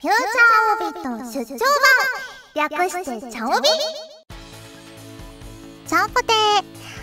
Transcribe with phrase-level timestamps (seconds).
[0.00, 1.58] フューチャーオービット出張
[2.54, 2.70] 版。
[2.70, 3.68] 略してチャオビ。
[5.88, 6.26] チャオポテ。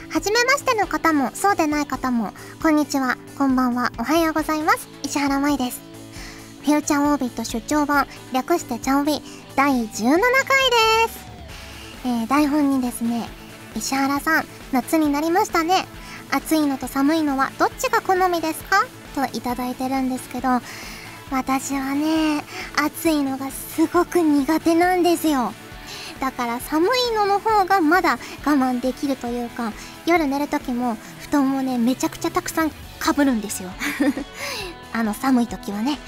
[0.09, 2.31] ーはじめましての方もそうでない方も
[2.63, 3.17] こんにちは。
[3.37, 3.91] こんばんは。
[3.99, 4.87] おはようございます。
[5.03, 5.81] 石原舞です。
[6.63, 8.07] フューチャーオービット出張版。
[8.31, 9.21] 略してチャオビ。
[9.57, 11.19] 第17回です。
[12.05, 13.27] えー、台本にですね
[13.75, 15.85] 石原さん夏になりましたね。
[16.31, 18.85] 暑いのと寒いのはどっちが好みですか？
[19.15, 20.47] といただいてるんですけど
[21.31, 22.43] 私はね
[22.75, 25.53] 暑いのがすごく苦手なんですよ。
[26.19, 29.73] だから寒いのの方がまだ我慢できるというか
[30.05, 33.69] 夜寝る時も布団をねめちゃくちゃたくさんかぶるんですよ。
[34.93, 35.99] あの寒い時はね。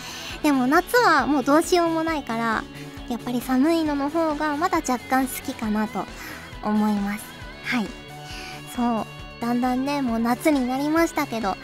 [0.44, 2.63] でも夏はもうどうしようもないから
[3.09, 6.05] やっぱり寒いのの方がまだ若干好きかなと
[6.63, 7.23] 思います。
[7.66, 7.88] はい。
[8.75, 9.17] そう。
[9.41, 11.55] だんだんねもう夏になりましたけど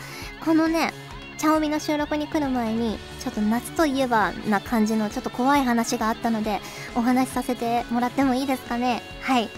[0.44, 0.94] このね
[1.38, 6.60] チャオミの収録に来る前にちょっと夏といえばな感じのちょっと怖い話があったので
[6.94, 9.02] お話しさせてもらってもいいですかね？
[9.22, 9.50] はい。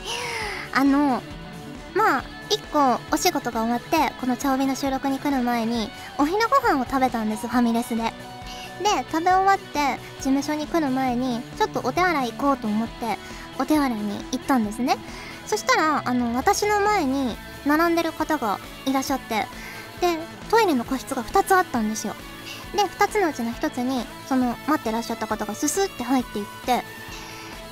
[0.73, 1.21] あの
[1.95, 5.89] まあ1個お仕事が終わってこのチャオミの収録に来る前に
[6.19, 8.03] お昼ご飯を食べたんですファミレスで。
[8.83, 13.17] で食べ終わって事務所に来る前にちょっとお手洗い行こうと思って
[13.57, 14.97] お手洗いに行ったんですね。
[15.47, 19.47] そしたらあの私の前に並んでる方がいらっしゃって
[20.01, 20.17] で
[20.51, 22.15] トイレの個室が2つあったんですよ。
[22.75, 26.83] で2つのうちの1つにその待ってらっしゃった方がススって入っていって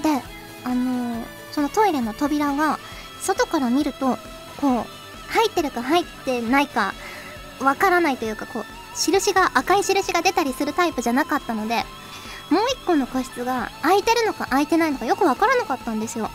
[0.03, 0.21] で
[0.63, 2.79] あのー、そのトイレの扉が
[3.21, 4.17] 外から見ると
[4.59, 4.85] こう
[5.29, 6.93] 入ってるか入ってないか
[7.59, 8.63] わからないというかこう
[8.95, 11.83] 印が赤い印が出たりするタイプじゃなかったので
[12.49, 16.29] もう1個の個室が空いてるのか空いてないのかよくわからなかったんですよ。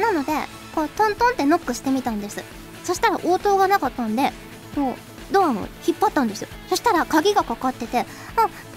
[0.00, 0.32] なので
[0.74, 2.42] こうトントンってノックしてみたんです。
[2.84, 4.32] そしたら応答がなかったんで
[4.74, 5.54] こうドアを
[5.86, 6.48] 引っ張ったんですよ。
[6.68, 8.04] そしたら鍵がかかっててあ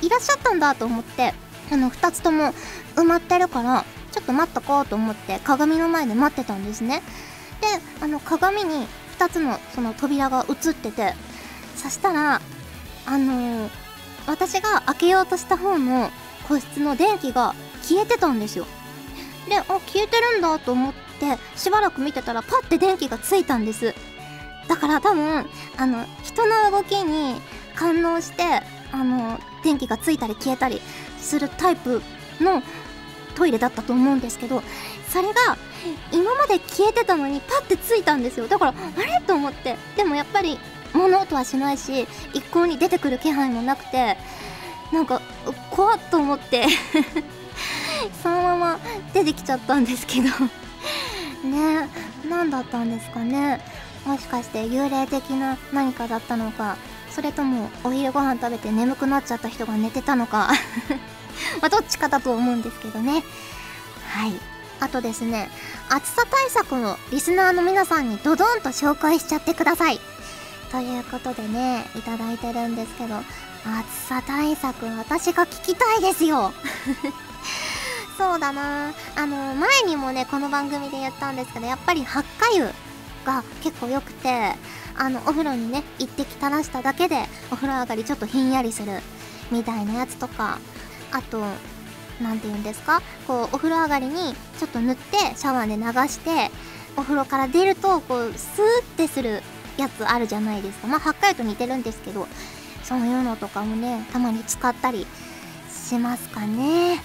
[0.01, 1.33] いらっしゃったんだと思って
[1.71, 2.53] あの2つとも
[2.95, 7.01] 埋まってるからちょっと待っとこうと思って鏡の前で待ってたんですね。
[7.61, 7.67] で
[8.03, 11.13] あの鏡に2つのその扉が映ってて
[11.75, 12.41] そしたら
[13.05, 13.69] あのー、
[14.27, 16.11] 私が開けようとした方の
[16.47, 18.65] 個室の電気が消えてたんですよ。
[19.47, 23.95] であ消えてるんだと思ってしばらく見てたらパッて電気がついたんです。
[24.67, 25.45] だから多分
[25.77, 27.39] あの人の動きに
[27.75, 28.43] 感応して
[28.91, 30.81] あの電気がついたり消えたり
[31.19, 32.01] するタイプ
[32.39, 32.61] の
[33.35, 34.61] トイレだったと思うんですけど
[35.07, 35.57] それが
[36.11, 38.47] 今まで消えてたのにパッてついたんですよ。
[38.47, 39.25] だからあれ？
[39.25, 39.77] と思って。
[39.97, 40.57] でもやっぱり
[40.93, 44.17] 物音はしないし一向に出てくる気配もなくて
[44.91, 45.21] なんか
[45.69, 46.67] 怖っと思って。
[48.23, 48.79] そのまま
[49.13, 50.29] 出てきちゃったんですけど。
[51.47, 51.89] ね
[52.29, 53.59] 何だったんですかね。
[54.05, 56.77] もしかして幽霊的な何かだったのか
[57.11, 60.49] それともお昼ご飯食べて眠くなっちゃった人が寝てたのか。
[61.61, 63.23] まどっちかだと思うんですけどね。
[64.07, 64.33] はい。
[64.79, 65.49] あとですね
[65.89, 69.99] 暑さ対策をリスナーの皆さんにドドンと紹介しちゃってください。
[70.71, 73.25] ということでねいただいてるんですけど暑
[74.07, 76.53] さ対策私が聞きたいですよ。
[78.17, 78.93] そうだな。
[79.15, 82.73] あの前にもねこの番組で言ったんですけどやっぱり発火油
[83.25, 84.53] が結構良くて
[84.97, 88.99] あのお風呂にね一滴垂らしただけでお風呂上がりちょっとひんやりする
[89.51, 90.59] みたいなやつとか
[91.11, 91.43] あと
[92.21, 93.01] 何て言うんですか？
[93.27, 96.51] こうお風呂上がりにちょっと塗ってシャワーで流して
[96.97, 99.41] お風呂から出るとこうスーってする
[99.77, 100.87] やつあるじゃないですか。
[100.87, 102.27] まあ8回と似てるんですけど
[102.83, 105.07] そういうのとかもねたまに使ったり
[105.69, 107.01] しますかね。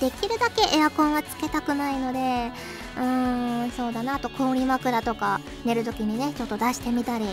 [0.00, 2.52] できるだけエアコンはつけたくないので
[2.96, 4.16] うーんそうだな。
[4.16, 7.26] あと氷枕とか寝る時にねちょっと出してみたり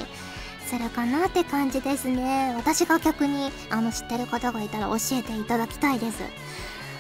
[0.66, 2.54] するかなって感じですね。
[2.56, 6.24] 私が逆にあの知ってる方がいたら教えていただきたいです。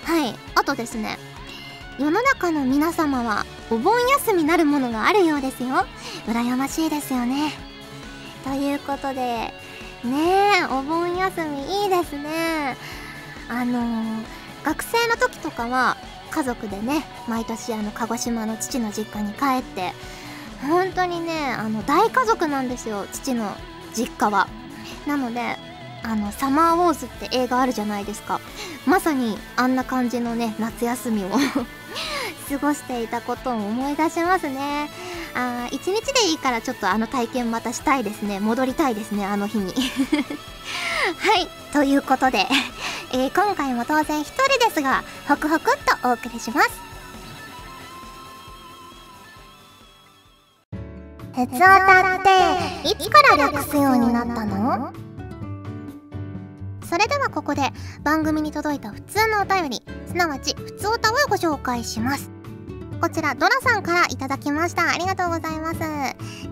[0.03, 0.35] はい。
[0.55, 1.17] あとですね
[1.99, 5.85] 世の中の皆様はお盆休みなるものがあるようですよ。
[6.27, 7.51] 羨ましいですよね。
[8.43, 9.53] ということでね
[10.61, 12.77] えお盆休みいいですね。
[13.49, 14.23] あのー、
[14.63, 19.93] 学生の時とかは家族でね毎年あの鹿児島の父の実家に帰って
[20.61, 23.55] 本当にねあの大家族なんですよ父の
[23.95, 24.47] 実家は。
[25.05, 25.57] なので
[26.03, 28.39] あのサマーウォーズって映画あるじゃないですか。
[28.85, 31.29] まさにあんな感じのね夏休みを
[32.49, 34.89] 過ごしていたことを思い出しますね。
[35.35, 38.39] あ一日でいいからちょっとあの体験またしたいですね。
[38.39, 39.73] 戻りたいですねあの日に。
[41.17, 42.47] はいということで
[43.13, 46.69] えー、今回も当然一人ですがホクホクっとお送りします。
[51.33, 54.91] 鉄オタっていつから略すようになったの？
[56.83, 57.61] それではここで
[58.03, 62.31] 番組に届いた普通のお便りスなわちふつおたをご紹介します。
[62.99, 64.89] こちらドラさんからいただきました。
[64.89, 65.79] ありがとうございます。
[65.79, 65.85] チ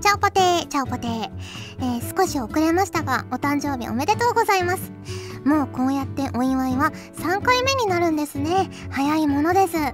[0.07, 1.31] ャオポテーチャオポテー、
[1.79, 4.91] えー、少し遅れましたがお誕生日おめでとうございます。
[5.45, 8.67] もうこうやってお祝いは3回目になるんですね。
[8.89, 9.77] 早いものです。
[9.77, 9.91] え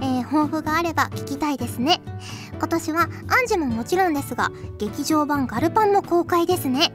[0.00, 2.00] ー、抱負があれば聞きたいですね。
[2.56, 6.92] 今年はアンジももちろんですが劇場版ガルパンも公開ですね。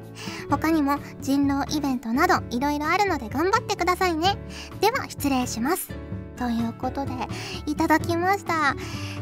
[0.50, 4.38] 他にも人狼イベントなどいろいろあるので頑張ってくださいね。
[4.80, 5.90] では失礼します。
[6.38, 7.12] ということで
[7.66, 8.76] いただきました。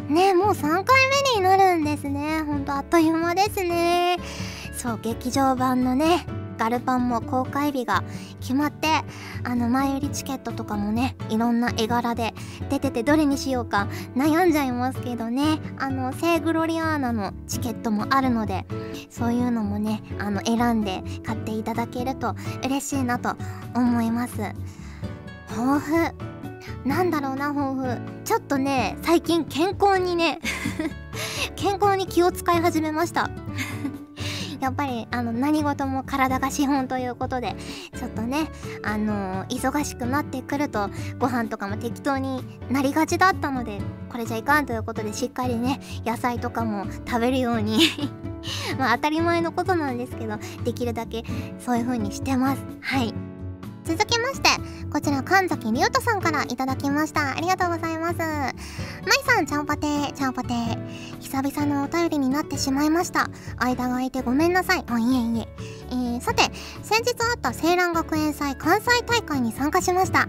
[0.07, 0.85] ねもう3回
[1.33, 2.43] 目になるんですね。
[2.43, 4.17] ほんとあっという間ですね。
[4.77, 8.03] そう劇場版のねガルパンも公開日が
[8.39, 8.87] 決まって
[9.43, 12.33] あの前売りチケットとかもねいろんな絵柄で
[12.69, 15.59] 出ててどれにしようか悩んじゃいますけどね。
[15.77, 18.65] あの聖グロリアーナのチケットもあるので
[19.09, 23.35] そういうのもねあの選んで買っていただけると嬉しいなと
[23.75, 24.37] 思います。
[25.49, 26.13] 抱負？
[26.85, 28.01] なんだろうな抱負。
[28.23, 30.39] ちょっとね最近健康にね
[31.55, 33.29] 健康に気を使い始めました。
[34.59, 37.55] やっぱりあの何事も体が資本ということで
[37.97, 38.49] ちょっとね
[38.83, 40.89] あの、忙しくなってくると
[41.19, 47.79] ご飯とかも適当になりがちだったのでこれじゃいかんということでしっかりね野菜とかも食べるように
[48.77, 51.23] まあ当たり前のことなんですけどできるだけ
[51.59, 52.63] そういう風にしてます。
[52.81, 53.13] はい。
[53.87, 54.49] 続きまして
[54.91, 57.35] こちら神崎龍斗さんからいただきました。
[57.35, 58.17] ありがとうございます。
[58.17, 58.53] まい
[59.25, 60.13] さんちゃんぱてー。
[60.13, 61.19] ちゃんぱてー。
[61.19, 63.29] 久々のお便りになってしまいました。
[63.57, 64.85] 間が空いてごめんなさい。
[64.87, 65.47] あいえいえ。
[65.89, 66.43] えー、さて
[66.83, 70.27] 先日あった青蘭学園祭関西大会に参加しました。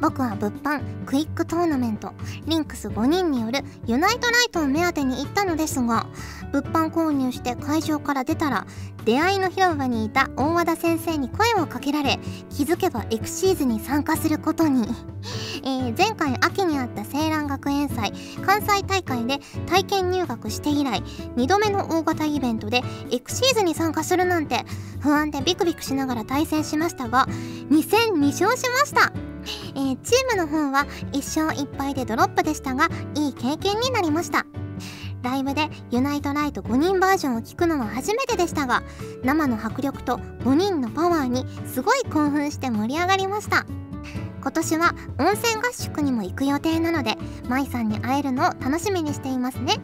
[0.00, 2.12] 僕は物販クイックトーナメント
[2.46, 6.06] リンクス5人によるユナイトライトを目当てに行ったのですが
[6.52, 8.66] 物販購入して会場から出たら
[9.04, 12.18] 出会いの広場にいた大和田先生に声をかけられ
[12.50, 14.86] 気づけばエクシーズに参加することに、
[15.64, 18.12] えー、前回秋にあった青蘭学園祭
[18.44, 21.02] 関西大会で体験入学して以来
[21.36, 24.64] 2度目の大型イベントでエクシーズに参加するなんて
[25.00, 27.26] 不安でビクビクしながら対戦しましたが
[27.70, 29.37] 2戦2勝しました。
[29.74, 34.46] えー、チームの方は1勝1敗でドロップでしたがいい経験になりました。
[35.22, 38.84] ライブでユナイトライト5人バージョンを聞くのは初めてでしたが
[39.24, 43.66] 生の迫力と5人のパワーにすごい興奮して盛り上がりました。
[44.40, 47.16] 今年は温泉合宿にも行く予定なので
[47.48, 49.74] 舞さんに会えるのを楽しみにしていますね。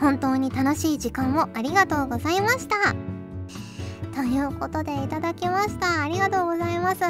[0.00, 2.94] 本当に楽しい時間をありがとうございました。
[4.14, 6.02] ということでいただきました。
[6.02, 7.00] ありがとうございます。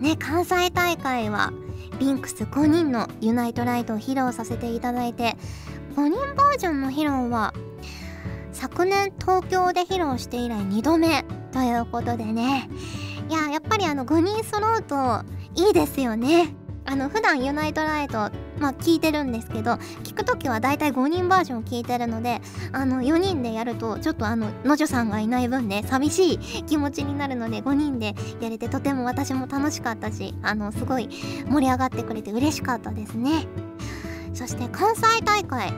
[0.00, 1.52] ね関西大会は
[1.98, 5.36] リンクス5人のユナイトライトを披露させていただいて
[5.96, 7.52] 5人バージョンの披露は
[8.52, 12.68] 昨年東京で披露して以来2度目ということでね。
[13.28, 15.22] いややっぱりあの5人揃うと
[15.54, 16.54] いいですよね。
[16.90, 19.72] あの普段ユナイトライトまあ聞いてるんですけど
[20.04, 22.40] 聞く時はだいたい5人バージョン聞いてるので
[22.72, 31.10] あの4人でやるとちょっとあののじょさんがいない分ね寂しい気持ちになるので5人でやれてとても私も楽しかったしあのすごい
[31.50, 33.46] 盛り上がってくれて嬉しかったですね。
[34.32, 35.72] そして関西大会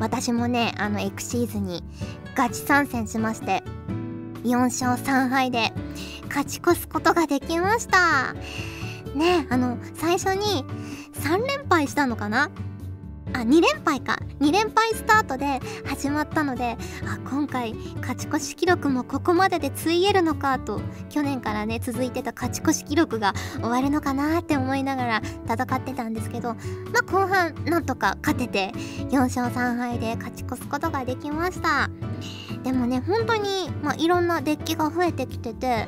[0.00, 1.82] 私もねあのエクシーズに
[2.34, 3.62] ガチ参戦しまして
[4.44, 5.72] 4勝3敗で
[6.28, 8.34] 勝ち越すことができました。
[9.14, 9.46] ね。
[9.50, 10.64] あの最初に
[11.14, 12.50] 3連敗したのかな？
[13.32, 14.18] あ2連敗か。
[14.40, 28.72] 2連敗スタートで始まったのであ今回勝ち越し記録もここまででついえるのかと去年からね続いてた勝ち越し記録が終わるのかなって思いながら戦ってたんですけどまあ後半なんとか勝てて
[29.08, 31.88] 4勝3敗で勝ち越すことができました。
[32.64, 35.86] でもね本当にまあいろんなデッキが増えてきてて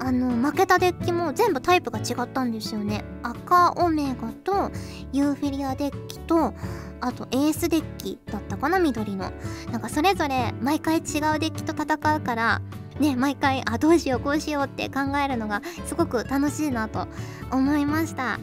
[0.00, 3.04] あの負けたデッキも全部タイプが違ったんですよね。
[3.22, 4.70] 赤オメガと
[5.12, 6.54] ユーフィリアデッキと
[7.00, 9.30] あとエースデッキだったかな緑の。
[9.70, 11.02] なんかそれぞれ毎回違う
[11.38, 12.62] デッキと戦うから
[12.98, 17.06] ね毎回あどうしようこうしようって考えるのがすごく楽しいなと
[17.52, 18.40] 思いました。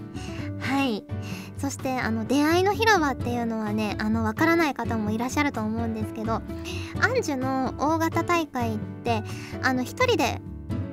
[0.60, 1.04] はい。
[1.58, 6.42] そしてあの出会いの広場っていうのはねあのわからない方もいらっしゃると思うんですけどア
[7.08, 9.24] ンジュの大型大会って
[9.64, 10.40] あの1人で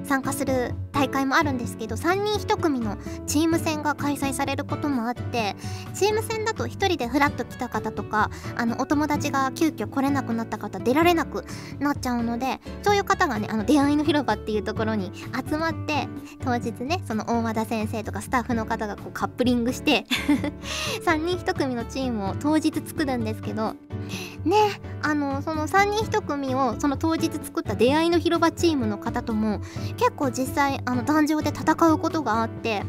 [0.04, 2.96] 参加する大会もあるんですけど3人1組の
[3.26, 5.56] チーム戦が開催されることもあって
[5.92, 11.44] チーム戦だと1人でフラッと来た方とかあのお友達が急遽来れなくなった方出られなく
[11.80, 15.10] なっちゃうのでそういう方がねあの出会いの広場っていうところに
[15.48, 16.08] 集まって
[16.44, 20.06] 当日ねその大和田先生とかスタッフの方がこうカップリングして
[21.04, 23.74] 3人1組のチームを当日作るんですけど
[24.44, 24.56] ね
[25.02, 29.60] あのその3人1組をその当日作った出会いの広場チームの方とも
[29.96, 32.82] 結構実際あの壇上で戦うことがあって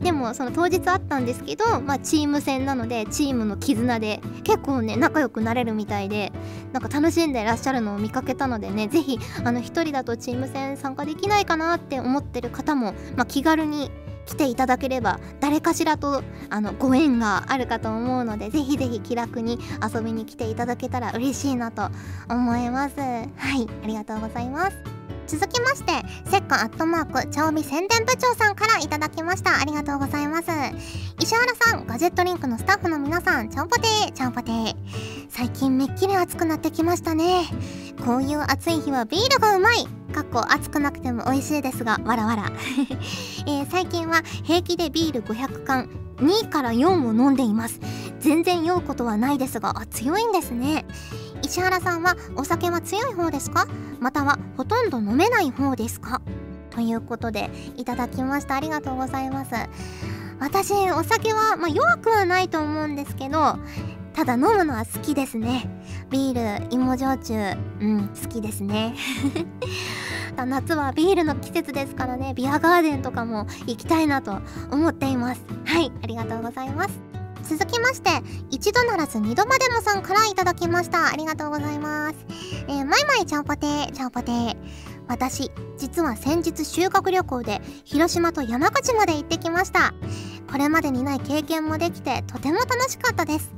[0.00, 6.32] でもその当日あったんですけど、まあ、チーム戦なのでチームの絆で結構ね仲良くなれるみたいで
[6.72, 13.90] なんか楽しんでらっしゃるのを見かけたのでね是非1人だとチーム戦参加できないかなって思ってる方も、まあ、気軽に
[14.26, 21.90] 来ていただければ誰かしらとあのご縁があるかと思うのでぜひぜひ気楽に遊びに来ていただけたら嬉しいなと
[22.28, 22.98] 思います。
[22.98, 23.24] は
[23.56, 25.03] いありがとうございます。
[25.26, 25.92] 続きまして
[26.26, 29.58] せっかアットマーク茶帯宣伝部長さんからいただきました。
[29.58, 30.50] ありがとうございます。
[31.20, 34.74] 石原さんガジェットリンクのスタッフの皆さんちゃんぽてーちゃんぽてー。
[35.28, 37.44] 最近めっきり暑くなってきましたね。
[38.04, 39.86] こういう暑い日はビールがうまい。
[40.14, 42.52] かっこ暑くなくても美味しいですがわらわら、
[43.46, 45.88] えー、最近は平気でビール500缶
[46.18, 47.80] 2から4を飲んでいます。
[48.20, 50.86] 全然酔うことはないですが強いんですね。
[51.44, 53.68] 石原さんはお酒は強い方ですか？
[54.00, 56.22] またはほとんど飲めない方ですか？
[56.70, 58.56] ということでいただきました。
[58.56, 59.50] ありがとうございます。
[60.40, 63.56] 私お酒は、まあ、弱くはないと思うんですけど
[64.14, 65.68] ただ飲むのは好きですね。
[66.10, 67.34] ビール芋焼酎
[67.80, 68.94] うん好きですね。
[70.36, 74.38] 夏はビールの季節ですからねビアガーデンとかも行きたいなと
[74.72, 75.42] 思っています。
[75.64, 77.13] はいありがとうございます。
[77.44, 78.10] 続きまして
[78.50, 81.08] 一度ならず二度までもさんからいただきました。
[81.08, 82.16] ありがとうございます。
[82.68, 84.56] えー、マイマイちゃんぽてーちゃんぽてー。
[85.06, 89.92] 私実は先日修学旅行で広島と山口まで行ってきました。
[90.50, 93.54] これまでにない経験もできてとても楽しかったです。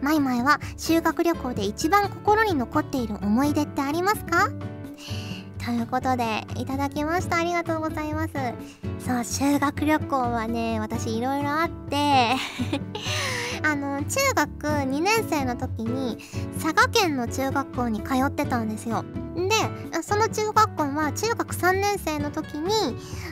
[0.00, 4.50] マイマイは修学旅行で一番心に残っている思い出ってありますか？
[5.66, 7.38] ということでいただきました。
[7.38, 8.34] ありがとうございます。
[9.00, 12.36] そう修学旅行はね私いろいろあって。
[13.66, 16.18] あの中学2年生の時に
[16.62, 19.04] 佐賀県の中学校に通ってたんですよ。
[19.34, 22.70] でその中学校は中学3年生の時に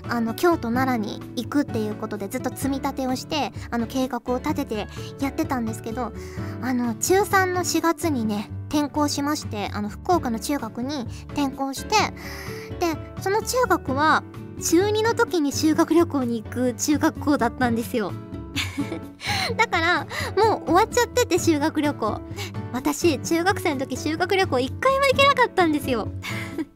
[0.08, 4.88] あの京都奈良に行くっていうことでずっと積み立てをしてあの計画を立てて
[5.20, 6.12] やってたんですけど
[6.62, 11.94] あの中3の4月にね転校しましてあの福岡の中学に転校して
[12.80, 14.24] でその中学は
[14.60, 18.12] 中2の時に修学旅行に行く中学校だったんですよ。
[19.56, 22.20] だからもう終わっちゃってて修学旅行。
[22.72, 26.08] 私中学生の時修学旅行1回も行けなかったんですよ。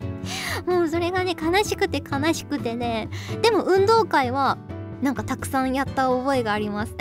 [0.66, 3.08] もうそれがね悲しくて悲しくてね。
[3.42, 4.58] でも運動会は
[5.02, 6.94] なんかたくさんやった覚えがあります。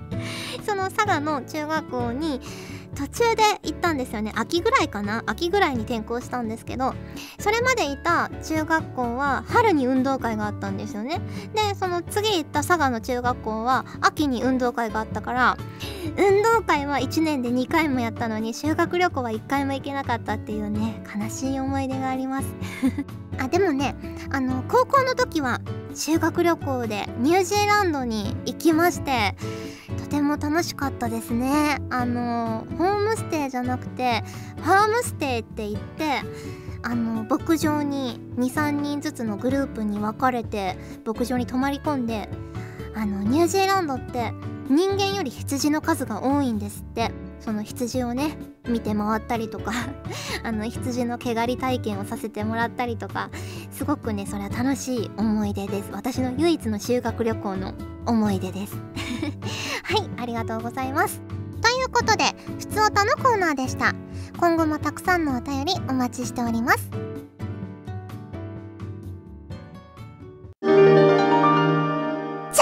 [0.66, 2.40] その佐賀の中学校に
[2.96, 4.32] 途中で行ったんですよね。
[4.34, 5.22] 秋ぐらいかな？
[5.26, 6.94] 秋ぐらいに転校したんですけど
[7.38, 11.20] それまでいた中学校は春に運動会があったんですよね。
[11.54, 15.56] でその次行った佐賀の中学校は秋に運動会があったから
[16.16, 22.46] 運動会は1年で2回もやったのに修学旅行は1回も行けなかったっていうね悲しい思い出があります。
[23.38, 23.94] あでもね
[24.30, 25.60] あの高校の時は
[25.94, 29.34] 修学旅行でニュージーランドに行きまして
[29.98, 31.78] とても楽しかったですね。
[31.90, 34.22] あのホームステイじゃなくて
[34.58, 36.22] ファームステイって言って
[36.82, 42.28] あの牧場に23人ずつのグループに分かれて牧場に泊まり込んで
[42.94, 44.32] あのニュージーランドって
[44.68, 47.10] 人間より羊の数が多いんですって。
[47.40, 48.36] その羊をね
[48.68, 49.72] 見て回ったりとか
[50.42, 53.30] あの羊の毛刈り体験をさせてもらったりとか
[53.70, 55.90] すごくねそれは楽しい思い出です。
[55.92, 57.74] 私の唯一の修学旅行の
[58.06, 58.76] 思い出です。
[59.84, 61.20] はいありがとうございます。
[61.62, 62.24] ということで
[62.58, 63.94] ふつおたのコーナーでした。
[64.38, 66.90] 今後もたくさんのお便りお待ちしております。
[70.60, 70.66] チ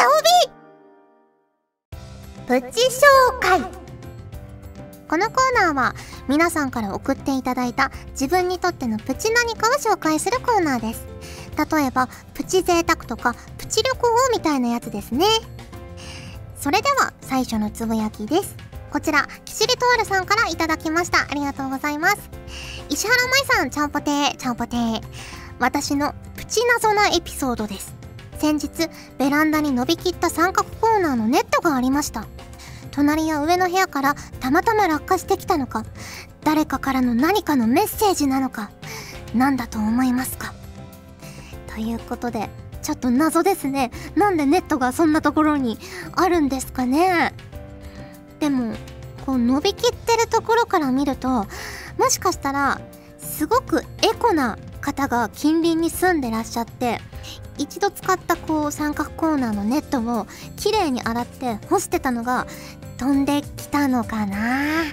[0.00, 0.06] ャ
[2.50, 3.83] オビプチ紹介！
[5.14, 5.94] このコーナーは
[6.26, 11.06] 皆さんから送っていただいた自分にとってのプチ何かを紹介するコーナーです。
[11.72, 15.24] 例えばプチ贅沢とかプチ旅行みたいなやつですね。
[16.56, 18.56] それでは最初のつぶやきです。
[18.90, 21.28] こちらキシリトールさんからいただきました。
[21.30, 22.18] ありがとうございます。
[22.90, 25.00] 石原舞さんちゃんぽてーちゃんぽてー。
[25.60, 27.94] 私のプチ謎なエピソードです。
[28.38, 28.68] 先日
[29.16, 32.26] ベランダに伸びきった三角コーナーのネットがありました。
[32.94, 35.84] 隣や上の部屋からたまたま落下してきたのか
[36.44, 38.70] 誰かからの何かのメッセージなのか
[39.34, 40.54] 何だと思いますか？
[41.74, 42.50] ということで
[42.82, 43.90] ちょっと謎ですね。
[44.14, 45.78] なんでネットがそんなところに
[46.14, 47.34] あるんですかね？
[48.38, 48.74] でも
[49.26, 51.46] こう伸びきってるところから見るとも
[52.10, 52.80] しかしたら
[53.18, 57.00] すごくエコな方が近隣に住んでらっしゃって
[57.56, 62.46] 一度使ったこう三角コーナーのネットをきれいに洗って干してたのが
[62.96, 64.84] 飛んできたのかな？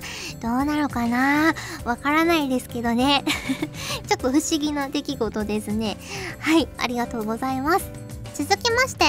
[0.42, 1.54] どうなのかな？
[1.86, 3.24] わからないですけどね。
[4.08, 5.98] ちょっと不思議な出来事ですね。
[6.40, 7.86] はいありがとうございます。
[8.34, 9.06] 続きまして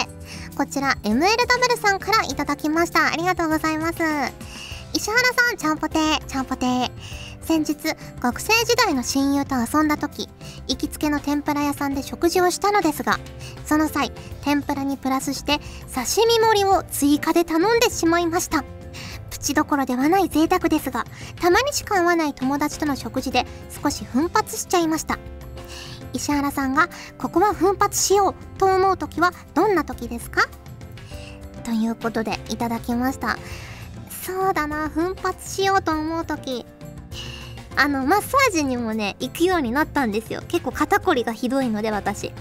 [0.56, 3.12] こちら MLW さんからいただきました。
[3.12, 3.98] ありがとうございます。
[4.94, 6.90] 石原さんちゃんぽてちゃんぽて
[7.42, 7.76] 先日
[8.20, 10.28] 学生時代の親友と遊んだ時
[10.68, 13.18] 行きつけの天ぷら屋さんで食事をしたのですが
[13.64, 15.58] その際天ぷらにプラスして
[15.92, 18.64] 刺身盛りを追加で頼んでしまいました。
[19.42, 21.04] プチどころではない贅沢ですが
[21.40, 23.44] たまにしか会わない友達との食事で
[23.82, 25.18] 少し奮発しちゃいました。
[26.12, 30.42] 石原さんがここは奮発しようと思う時はどんな時ですか？
[31.64, 33.36] ということでいただきました。
[34.24, 36.64] そうだな奮発しようと思う時。
[37.74, 40.40] あのマッサージにもね行くようになったんですよ。
[40.46, 42.32] 結構肩こりがひどいので私。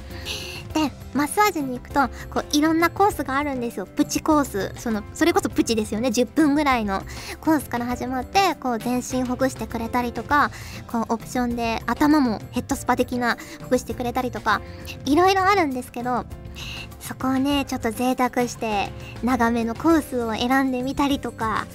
[0.74, 3.86] でマッサージに行くとこういろんなコースがあるんですよ。
[3.86, 4.74] プチコース。
[4.80, 6.10] そのそれこそプチですよね。
[6.10, 7.04] 10分ぐらいの
[7.40, 10.52] コースから始まってこう全身ほぐしてくれたりとか
[10.88, 14.62] こうオプションで頭もヘッドスパ的なほぐしてくれたりとか
[15.06, 16.26] いろいろあるんですけど
[17.00, 18.90] そこをねちょっと贅沢して
[19.24, 21.66] 長めのコースを選んでみたりとか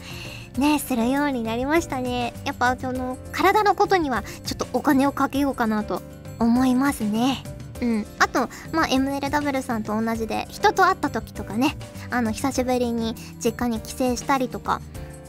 [0.56, 2.32] ねするようになりましたね。
[2.44, 6.00] やっぱその体のことにはちょっとお金をかけようかなと
[6.38, 7.42] 思いますね。
[7.80, 8.06] うん。
[8.18, 11.76] あとまあ MLW さんと同じで人と会った時とかね
[12.10, 14.80] あの久しぶりに実家に帰省したりとか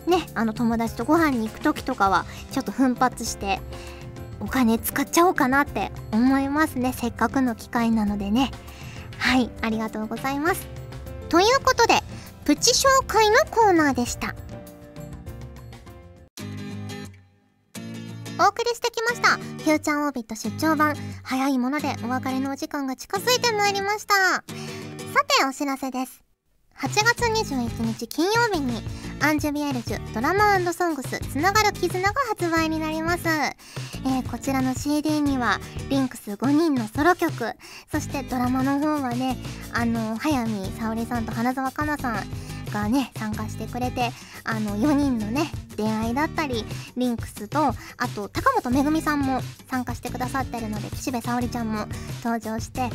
[0.05, 3.59] ねあの友達とご飯に行く時とかはちょっと奮発して
[4.39, 6.93] お金使っちゃおうかなって思いますね。
[6.93, 8.51] せっかくの機会なのでね。
[9.17, 9.49] はい。
[9.61, 10.67] ありがとうございます。
[11.29, 11.95] ということで
[12.45, 14.35] プチ紹介のコーナーでした。
[18.39, 18.86] お送りして
[19.27, 19.37] した。
[19.37, 20.95] フューチャーオービット出張版。
[21.23, 24.13] 早いものでお別れのお時間が近づいてまいりました。
[24.15, 26.23] さてお知らせです。
[26.79, 28.83] 8月21日金曜日に
[29.19, 37.31] アンジュビエルジュドラマソングスつながる絆が発売になります、えー、こちらの CD にはリンクス5人のソロ曲
[37.91, 39.37] そしてドラマの方はね
[39.73, 42.23] あの早見沙織さんと花澤香菜さん
[42.71, 44.11] がね参加してくれて
[44.43, 45.86] あの4人のね出会いだ
[46.27, 46.63] ったり
[46.95, 47.73] リンクスとあ
[48.15, 51.85] と高本めぐみさんも参加してくださってるので岸部沙織ちゃんも
[52.23, 52.89] 登場して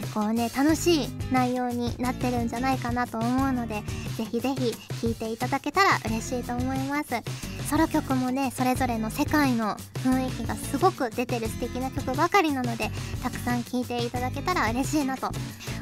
[0.00, 3.82] 結構ね楽しい内容になってるんじゃないかなと思うので
[4.16, 7.55] ぜひぜひ聴いていただけたら嬉しいと思います。
[7.66, 12.90] ソロ曲もねそれぞれの世界の雰囲気がすごく出てる素敵な曲ばかりなので
[13.22, 15.30] たくさん聴いていただけたら嬉しいなと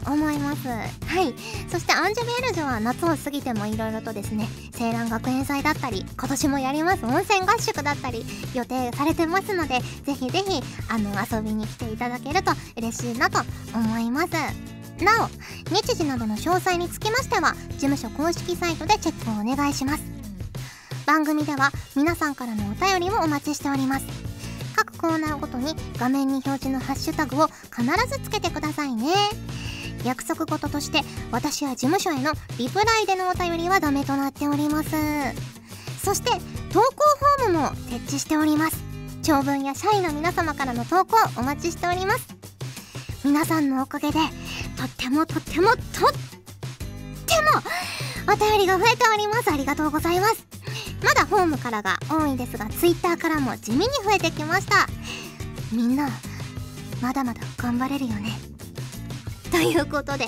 [0.07, 0.69] 思います。
[0.69, 0.75] は
[1.23, 1.35] い。
[1.69, 7.05] そしてアンジュビエルジュは夏を過ぎてもいろいろとですね青蘭学園祭だったり今年もやります。
[7.05, 13.41] 温泉合宿だったり予定されてますのでぜひぜひあの遊びに来ていただけると嬉しいなと
[13.75, 14.33] 思います。
[15.03, 20.14] なお日時などの詳細につきましては事務所公式サイトでチェックをお願いします。
[21.07, 24.07] 番組では皆さんからのお便りをお待ちしております。
[24.75, 29.13] 各コーナーごとに画面に表示のハッシュタグを必ずつけてくださいね。
[30.05, 34.91] 約束事として私や事務所へのリプライでのお便りはダメとなっております。
[36.05, 36.31] そして
[36.73, 36.87] 投稿
[37.41, 38.83] フォームも設置しております。
[39.23, 42.27] 長文や社員の皆様からの投稿お待ちしております。
[43.25, 44.19] 皆さんのおかげで
[44.77, 45.97] とってもとってもとって
[48.27, 49.51] もお便りが増えております。
[49.51, 50.64] ありがとうございます。
[51.05, 54.87] まだホームからが多いですが Twitter からも地味に増えてきました。
[55.71, 56.09] みんな
[57.01, 58.39] まだまだ頑張れるよね。
[59.51, 60.27] ということで、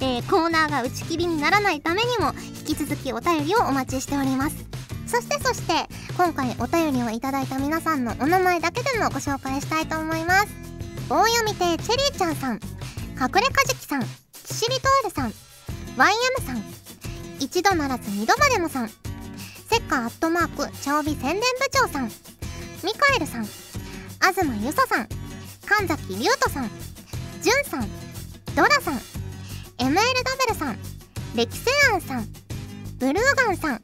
[0.00, 4.56] えー、コーナーが打ち切りにならないためにも引き続きお便りをお待ちしております。
[5.06, 5.72] そしてそして
[6.16, 10.48] 今回お便りをいただいた皆さんのお名前だけでもご紹介したいと思います。
[11.08, 14.02] 棒読み亭チェリーちゃんさん隠れかじきさん
[14.44, 15.30] キシリトールさん
[15.96, 16.62] YM さん
[17.40, 18.90] 一度ならず二度までもさん
[19.68, 25.08] セッカーアットマークチャオビ宣伝部長さんミカエルさん東ゆささん
[25.66, 26.70] 神崎龍斗さん
[27.42, 27.88] じゅんさん
[28.56, 28.94] ドラさん
[29.78, 30.78] MLW さん
[31.36, 32.26] レキセアンさん
[32.98, 33.80] ブルーガンさん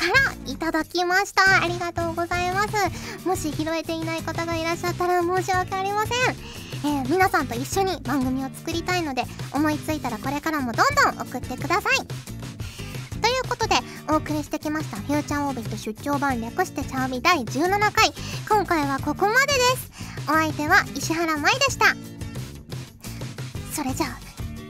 [0.00, 0.06] か
[0.46, 1.62] らいただきました。
[1.62, 3.26] ありがとうございます。
[3.28, 12.29] もし拾えていない方がいらっしゃったら申し訳ありません、えー、皆さんと一緒に番組を作りたいので思いついたらこれからもどんどん送ってください。
[14.10, 14.96] お送りしてきました。
[14.96, 18.12] フューチャーオービット出張版略してチャービ第17回。
[18.48, 19.88] 今回はここまでです。
[20.28, 21.94] お相手は石原舞でした。
[23.72, 24.18] それじゃあ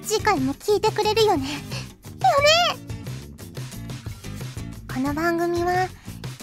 [0.03, 1.45] 次回も聞いてくれるよね。
[1.45, 1.61] よね
[4.93, 5.89] この番組は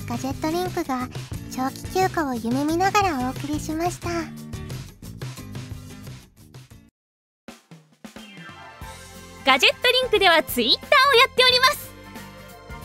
[0.09, 1.07] ガジェットリンクが
[1.55, 4.09] 長期休暇を夢見ながらお送りしました。
[9.45, 11.86] ガジェットリンクではツイッターをやっております。